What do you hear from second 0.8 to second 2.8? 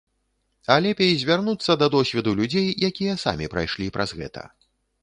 лепей звярнуцца да досведу людзей,